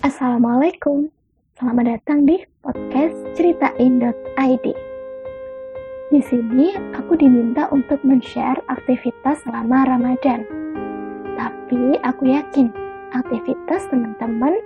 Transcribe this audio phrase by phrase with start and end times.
[0.00, 1.12] Assalamualaikum,
[1.60, 4.66] selamat datang di podcast ceritain.id.
[6.08, 10.48] Di sini aku diminta untuk men-share aktivitas selama Ramadan.
[11.36, 12.72] Tapi aku yakin
[13.12, 14.56] aktivitas teman-teman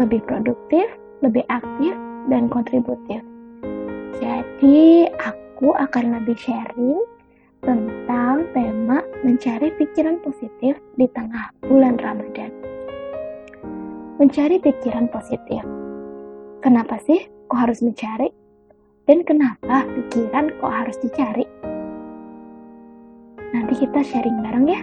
[0.00, 0.88] lebih produktif,
[1.20, 1.92] lebih aktif,
[2.32, 3.20] dan kontributif.
[4.16, 7.04] Jadi, aku akan lebih sharing
[7.60, 12.57] tentang tema mencari pikiran positif di tengah bulan Ramadan.
[14.18, 15.62] Mencari pikiran positif.
[16.58, 18.26] Kenapa sih kok harus mencari?
[19.06, 21.46] Dan kenapa pikiran kok harus dicari?
[23.54, 24.82] Nanti kita sharing bareng ya.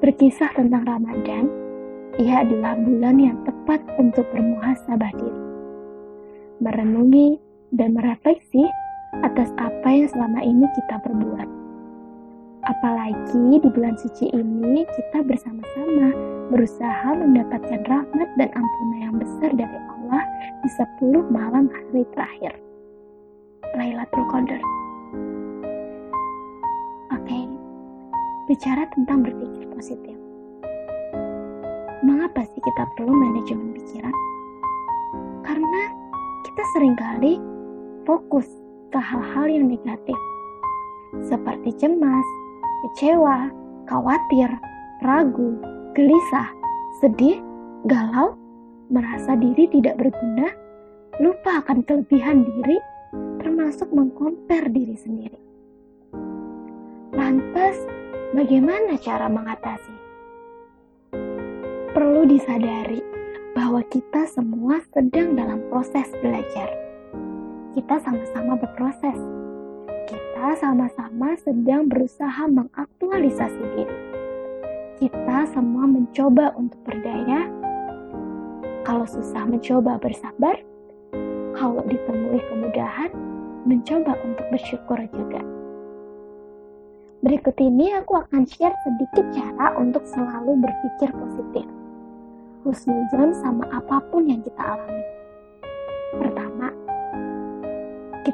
[0.00, 1.44] Berkisah tentang Ramadan,
[2.16, 5.42] ia adalah bulan yang tepat untuk bermuhasabah diri.
[6.64, 7.36] Merenungi
[7.76, 8.64] dan merefleksi
[9.20, 11.57] atas apa yang selama ini kita perbuat.
[12.68, 16.12] Apalagi di bulan suci ini kita bersama-sama
[16.52, 20.20] berusaha mendapatkan rahmat dan ampunan yang besar dari Allah
[20.60, 20.68] di
[21.00, 22.52] 10 malam hari terakhir.
[23.72, 24.60] Lailatul Qadar.
[27.16, 27.40] Oke,
[28.52, 30.16] bicara tentang berpikir positif.
[32.04, 34.12] Mengapa sih kita perlu manajemen pikiran?
[35.40, 35.82] Karena
[36.44, 37.40] kita sering kali
[38.04, 38.44] fokus
[38.92, 40.16] ke hal-hal yang negatif,
[41.32, 42.28] seperti cemas,
[42.84, 43.50] kecewa,
[43.90, 44.50] khawatir,
[45.02, 45.58] ragu,
[45.94, 46.48] gelisah,
[47.02, 47.42] sedih,
[47.86, 48.38] galau,
[48.90, 50.48] merasa diri tidak berguna,
[51.18, 52.78] lupa akan kelebihan diri,
[53.42, 55.40] termasuk mengkompar diri sendiri.
[57.14, 57.76] Lantas,
[58.36, 59.94] bagaimana cara mengatasi?
[61.90, 63.02] Perlu disadari
[63.58, 66.70] bahwa kita semua sedang dalam proses belajar.
[67.74, 69.47] Kita sama-sama berproses.
[70.38, 73.98] Kita sama-sama sedang berusaha mengaktualisasi diri.
[74.94, 77.50] Kita semua mencoba untuk berdaya
[78.86, 80.62] kalau susah mencoba bersabar,
[81.58, 83.10] kalau ditemui kemudahan,
[83.66, 85.42] mencoba untuk bersyukur juga.
[87.18, 91.66] Berikut ini aku akan share sedikit cara untuk selalu berpikir positif.
[92.62, 95.17] Husnuzon sama apa pun yang kita alami.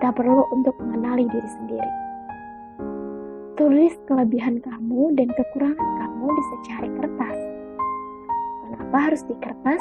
[0.05, 1.91] Kita perlu untuk mengenali diri sendiri.
[3.57, 7.39] Tulis kelebihan kamu dan kekurangan kamu di secari kertas.
[8.69, 9.81] Kenapa harus di kertas?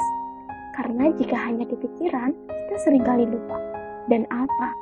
[0.80, 3.60] Karena jika hanya di pikiran, kita sering kali lupa
[4.08, 4.72] dan apa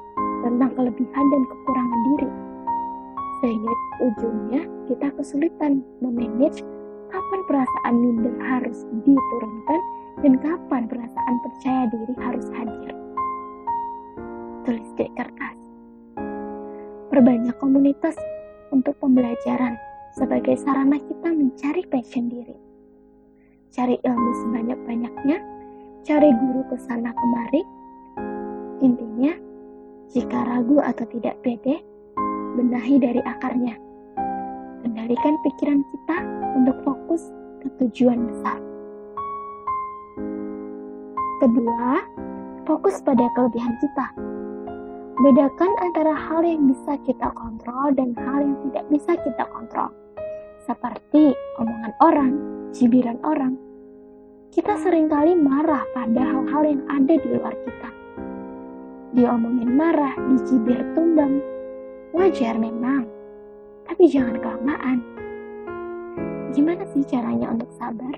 [0.47, 2.31] tentang kelebihan dan kekurangan diri.
[3.43, 4.63] Sehingga ujungnya
[4.95, 6.63] kita kesulitan memanage
[7.11, 9.81] kapan perasaan minder harus diturunkan
[10.23, 13.02] dan kapan perasaan percaya diri harus hadir.
[14.63, 15.57] Tulis di kertas.
[17.11, 18.15] Perbanyak komunitas
[18.71, 19.75] untuk pembelajaran
[20.15, 22.55] sebagai sarana kita mencari passion diri.
[23.75, 25.39] Cari ilmu sebanyak-banyaknya
[26.07, 27.63] cari guru ke sana kemari.
[28.87, 29.35] Intinya,
[30.15, 31.83] jika ragu atau tidak pede,
[32.55, 33.75] benahi dari akarnya.
[34.87, 36.17] Kendalikan pikiran kita
[36.55, 37.23] untuk fokus
[37.63, 38.59] ke tujuan besar.
[41.43, 41.99] Kedua,
[42.63, 44.32] fokus pada kelebihan kita.
[45.13, 49.93] Bedakan antara hal yang bisa kita kontrol dan hal yang tidak bisa kita kontrol.
[50.65, 52.33] Seperti omongan orang,
[52.73, 53.53] cibiran orang,
[54.57, 57.91] kita sering kali marah pada hal-hal yang ada di luar kita.
[59.13, 61.45] Diomongin marah, dicibir tumbang.
[62.17, 63.05] Wajar memang,
[63.85, 65.05] tapi jangan kelamaan.
[66.57, 68.17] Gimana sih caranya untuk sabar?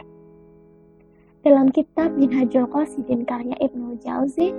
[1.42, 4.50] Dalam kitab Minhajul Qasidin karya Ibnu Jauzi,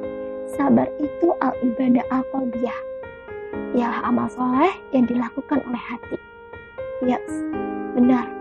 [0.53, 2.79] sabar itu al-ibadah al-qalbiyah.
[3.73, 6.17] Ialah amal soleh yang dilakukan oleh hati.
[7.03, 7.27] Yes,
[7.97, 8.35] benar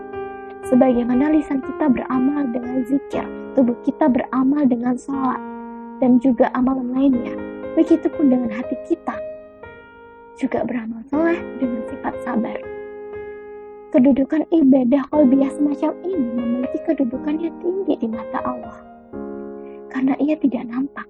[0.65, 3.21] Sebagaimana lisan kita beramal dengan zikir,
[3.53, 5.37] tubuh kita beramal dengan sholat,
[6.01, 7.37] dan juga amalan lainnya.
[7.77, 9.13] Begitupun dengan hati kita,
[10.41, 12.57] juga beramal soleh dengan sifat sabar.
[13.93, 18.77] Kedudukan ibadah kolbiah semacam ini memiliki kedudukan yang tinggi di mata Allah.
[19.93, 21.05] Karena ia tidak nampak.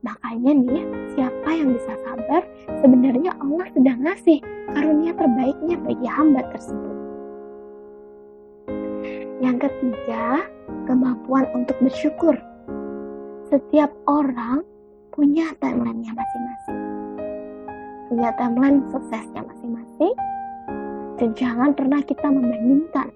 [0.00, 2.42] Makanya nih, siapa yang bisa sabar,
[2.80, 4.40] sebenarnya Allah sedang ngasih
[4.72, 6.96] karunia terbaiknya bagi hamba tersebut.
[9.44, 10.48] Yang ketiga,
[10.88, 12.32] kemampuan untuk bersyukur.
[13.52, 14.64] Setiap orang
[15.12, 16.80] punya timeline-nya masing-masing.
[18.08, 20.14] Punya timeline suksesnya masing-masing.
[21.20, 23.12] Dan jangan pernah kita membandingkan.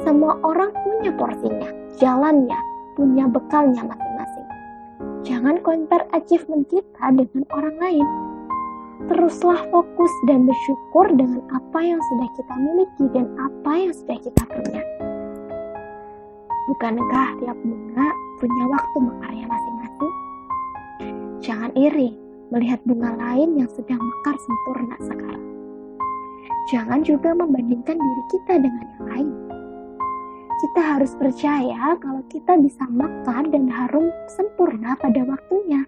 [0.00, 1.68] Semua orang punya porsinya,
[2.00, 2.56] jalannya,
[2.96, 4.11] punya bekalnya masing-masing.
[5.22, 8.06] Jangan compare achievement kita dengan orang lain.
[9.06, 14.42] Teruslah fokus dan bersyukur dengan apa yang sudah kita miliki dan apa yang sudah kita
[14.50, 14.82] punya.
[16.70, 18.08] Bukankah tiap bunga
[18.42, 20.12] punya waktu mekarnya masing-masing?
[21.42, 22.14] Jangan iri
[22.50, 25.46] melihat bunga lain yang sedang mekar sempurna sekarang.
[26.70, 29.41] Jangan juga membandingkan diri kita dengan yang lain.
[30.60, 35.80] Kita harus percaya kalau kita bisa mekar dan harum sempurna pada waktunya,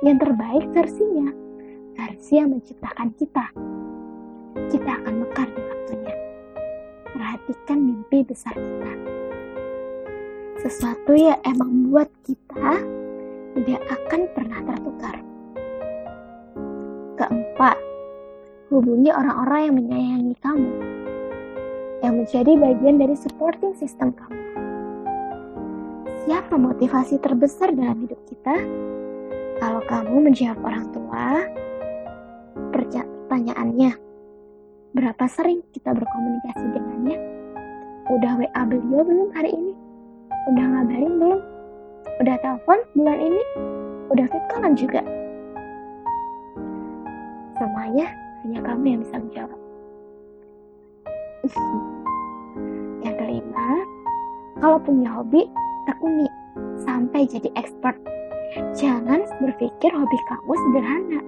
[0.00, 1.28] yang terbaik versinya,
[1.92, 3.46] versi yang menciptakan kita.
[4.72, 6.16] Kita akan mekar di waktunya.
[7.12, 8.92] Perhatikan mimpi besar kita.
[10.64, 12.82] Sesuatu yang emang buat kita
[13.58, 15.16] tidak akan pernah tertukar.
[17.18, 17.76] Keempat,
[18.70, 20.97] hubungi orang-orang yang menyayangi kamu,
[22.02, 24.38] yang menjadi bagian dari supporting system kamu.
[26.28, 28.54] Siapa motivasi terbesar dalam hidup kita?
[29.58, 31.26] Kalau kamu menjawab orang tua,
[32.70, 33.96] pertanyaannya,
[34.94, 37.18] berapa sering kita berkomunikasi dengannya?
[38.08, 39.74] Udah WA beliau belum hari ini?
[40.54, 41.40] Udah ngabarin belum?
[42.22, 43.42] Udah telepon bulan ini?
[44.08, 45.02] Udah fit callan juga?
[47.58, 48.06] Semuanya
[48.46, 49.67] hanya kamu yang bisa menjawab.
[53.04, 53.68] yang kelima,
[54.58, 55.46] kalau punya hobi,
[55.86, 56.26] tekuni
[56.82, 57.98] sampai jadi expert.
[58.74, 61.20] Jangan berpikir hobi kamu sederhana.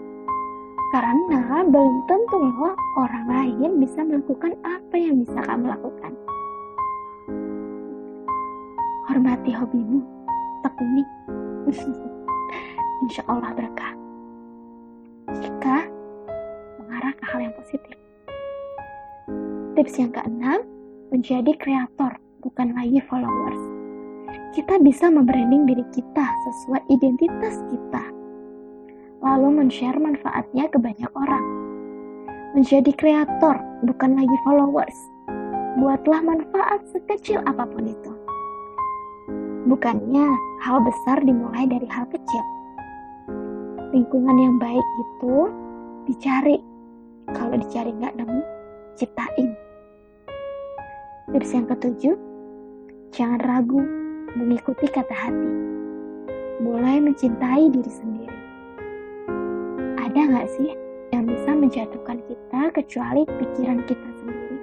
[0.91, 6.13] Karena belum tentu loh orang lain bisa melakukan apa yang bisa kamu lakukan.
[9.07, 10.03] Hormati hobimu,
[10.67, 11.05] tekuni.
[13.07, 14.00] Insya Allah berkah.
[19.81, 20.61] Tips yang keenam,
[21.09, 22.13] menjadi kreator,
[22.45, 23.63] bukan lagi followers.
[24.53, 28.05] Kita bisa membranding diri kita sesuai identitas kita,
[29.25, 31.45] lalu men-share manfaatnya ke banyak orang.
[32.53, 33.57] Menjadi kreator,
[33.89, 34.99] bukan lagi followers.
[35.81, 38.13] Buatlah manfaat sekecil apa pun itu.
[39.65, 40.29] Bukannya
[40.61, 42.45] hal besar dimulai dari hal kecil.
[43.97, 45.49] Lingkungan yang baik itu
[46.05, 46.61] dicari.
[47.33, 48.45] Kalau dicari nggak nemu,
[49.01, 49.70] ciptain.
[51.31, 52.19] Tips yang ketujuh,
[53.15, 53.79] jangan ragu
[54.35, 55.51] mengikuti kata hati.
[56.59, 58.39] Mulai mencintai diri sendiri.
[59.95, 60.75] Ada nggak sih
[61.15, 64.59] yang bisa menjatuhkan kita kecuali pikiran kita sendiri?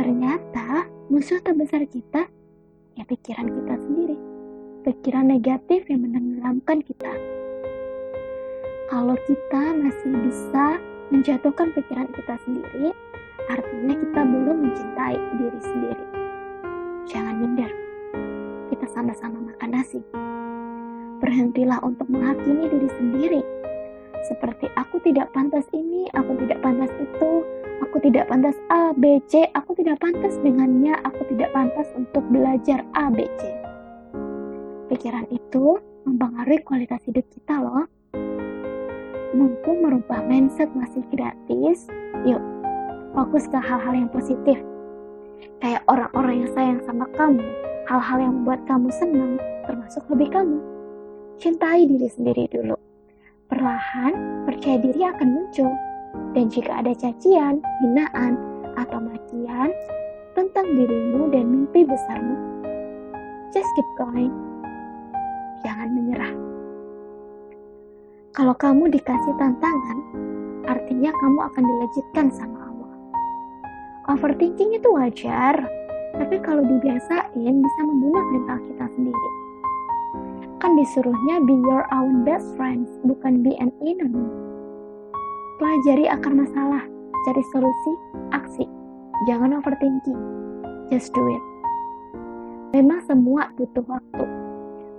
[0.00, 2.24] Ternyata musuh terbesar kita
[2.96, 4.16] ya pikiran kita sendiri.
[4.88, 7.12] Pikiran negatif yang menenggelamkan kita.
[8.88, 10.80] Kalau kita masih bisa
[11.12, 12.96] menjatuhkan pikiran kita sendiri,
[13.48, 16.06] artinya kita belum mencintai diri sendiri.
[17.04, 17.70] Jangan minder,
[18.72, 20.00] kita sama-sama makan nasi.
[21.20, 23.42] Berhentilah untuk menghakimi diri sendiri.
[24.24, 27.44] Seperti aku tidak pantas ini, aku tidak pantas itu,
[27.84, 32.80] aku tidak pantas A, B, C, aku tidak pantas dengannya, aku tidak pantas untuk belajar
[32.96, 33.42] A, B, C.
[34.88, 35.76] Pikiran itu
[36.08, 37.84] mempengaruhi kualitas hidup kita loh.
[39.36, 41.90] Mumpung merubah mindset masih gratis,
[42.24, 42.53] yuk
[43.14, 44.58] fokus ke hal-hal yang positif.
[45.62, 47.46] Kayak orang-orang yang sayang sama kamu,
[47.86, 50.58] hal-hal yang membuat kamu senang, termasuk hobi kamu.
[51.38, 52.76] Cintai diri sendiri dulu.
[53.48, 55.72] Perlahan, percaya diri akan muncul.
[56.34, 58.34] Dan jika ada cacian, hinaan,
[58.74, 59.70] atau makian
[60.34, 62.34] tentang dirimu dan mimpi besarmu,
[63.54, 64.34] just keep going.
[65.62, 66.34] Jangan menyerah.
[68.34, 69.98] Kalau kamu dikasih tantangan,
[70.66, 72.53] artinya kamu akan dilejitkan sama.
[74.04, 75.64] Overthinking itu wajar,
[76.12, 79.30] tapi kalau dibiasain bisa membunuh mental kita sendiri.
[80.60, 84.28] Kan disuruhnya be your own best friend, bukan be an enemy.
[85.56, 86.84] Pelajari akar masalah,
[87.24, 87.92] cari solusi,
[88.36, 88.64] aksi.
[89.24, 90.20] Jangan overthinking,
[90.92, 91.44] just do it.
[92.76, 94.24] Memang semua butuh waktu,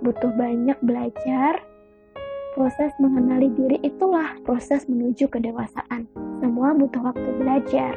[0.02, 1.62] butuh banyak belajar,
[2.56, 6.08] Proses mengenali diri itulah proses menuju kedewasaan.
[6.40, 7.92] Semua butuh waktu belajar.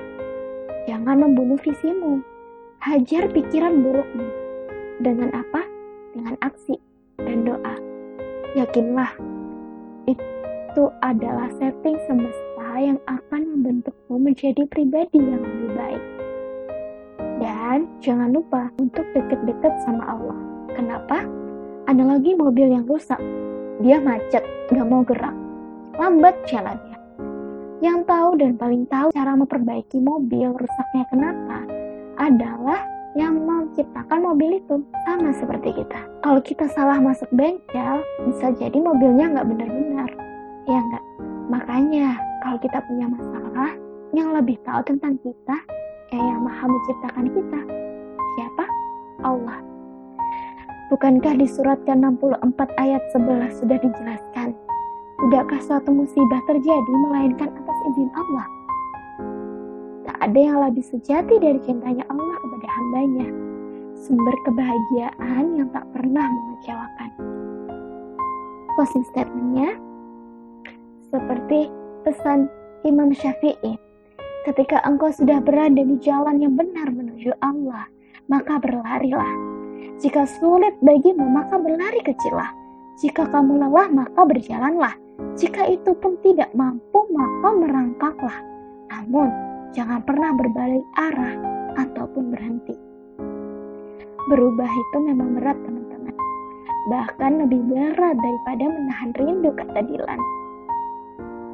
[0.90, 2.26] Jangan membunuh visimu.
[2.82, 4.26] Hajar pikiran burukmu.
[4.98, 5.62] Dengan apa?
[6.18, 6.82] Dengan aksi
[7.22, 7.78] dan doa.
[8.58, 9.14] Yakinlah,
[10.10, 16.04] itu adalah setting semesta yang akan membentukmu menjadi pribadi yang lebih baik.
[17.38, 20.42] Dan jangan lupa untuk deket-deket sama Allah.
[20.74, 21.22] Kenapa?
[21.86, 23.22] Analogi mobil yang rusak
[23.86, 24.42] dia macet,
[24.74, 25.38] gak mau gerak.
[26.02, 26.89] Lambat jalannya.
[27.80, 31.64] Yang tahu dan paling tahu cara memperbaiki mobil rusaknya kenapa
[32.20, 32.84] adalah
[33.16, 36.00] yang menciptakan mobil itu sama seperti kita.
[36.20, 40.10] Kalau kita salah masuk bengkel, bisa jadi mobilnya nggak benar-benar,
[40.68, 41.04] ya nggak?
[41.50, 43.72] Makanya kalau kita punya masalah,
[44.12, 45.58] yang lebih tahu tentang kita,
[46.12, 47.62] ya yang maha menciptakan kita.
[48.38, 48.66] Siapa?
[49.24, 49.60] Allah.
[50.90, 54.52] Bukankah di surat ke-64 ayat 11 sudah dijelaskan?
[55.20, 58.48] Tidakkah suatu musibah terjadi melainkan atas izin Allah?
[60.08, 63.28] Tak ada yang lebih sejati dari cintanya Allah kepada hambanya.
[64.00, 67.12] Sumber kebahagiaan yang tak pernah mengecewakan.
[68.80, 69.76] Closing statementnya,
[71.12, 71.68] seperti
[72.08, 72.48] pesan
[72.88, 73.76] Imam Syafi'i,
[74.48, 77.92] ketika engkau sudah berada di jalan yang benar menuju Allah,
[78.32, 79.50] maka berlarilah
[80.00, 82.56] jika sulit bagimu, maka berlari kecillah.
[83.04, 84.96] Jika kamu lelah, maka berjalanlah.
[85.40, 88.40] Jika itu pun tidak mampu, maka merangkaklah.
[88.92, 89.30] Namun,
[89.72, 91.36] jangan pernah berbalik arah
[91.80, 92.76] ataupun berhenti.
[94.28, 96.16] Berubah itu memang berat, teman-teman.
[96.92, 100.22] Bahkan lebih berat daripada menahan rindu, kata Dilan.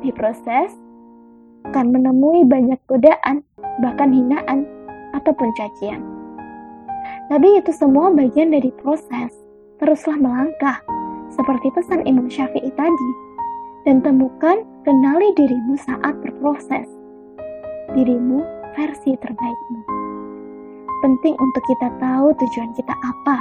[0.02, 0.74] Di proses,
[1.66, 3.42] akan menemui banyak godaan,
[3.82, 4.70] bahkan hinaan,
[5.18, 6.02] ataupun cacian.
[7.26, 9.34] Tapi itu semua bagian dari proses.
[9.82, 10.78] Teruslah melangkah,
[11.34, 13.10] seperti pesan Imam Syafi'i tadi.
[13.86, 16.90] Dan temukan, kenali dirimu saat berproses.
[17.94, 18.42] Dirimu
[18.74, 19.82] versi terbaikmu.
[21.06, 23.38] Penting untuk kita tahu tujuan kita apa,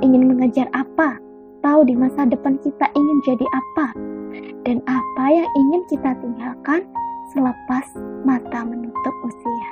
[0.00, 1.20] ingin mengejar apa,
[1.60, 3.86] tahu di masa depan kita ingin jadi apa,
[4.64, 6.88] dan apa yang ingin kita tinggalkan
[7.36, 7.84] selepas
[8.24, 9.68] mata menutup usia.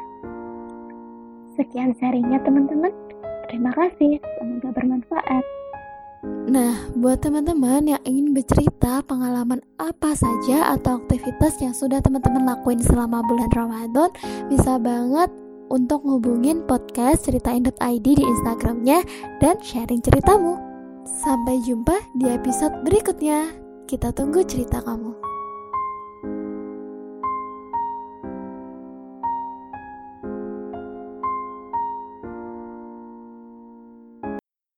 [1.56, 2.92] Sekian serinya teman-teman.
[3.48, 5.59] Terima kasih, semoga bermanfaat.
[6.24, 12.82] Nah, buat teman-teman yang ingin bercerita pengalaman apa saja atau aktivitas yang sudah teman-teman lakuin
[12.82, 14.10] selama bulan Ramadan,
[14.52, 15.32] bisa banget
[15.72, 19.00] untuk ngubungin podcast ceritain.id di Instagramnya
[19.40, 20.60] dan sharing ceritamu.
[21.08, 23.48] Sampai jumpa di episode berikutnya.
[23.88, 25.09] Kita tunggu cerita kamu.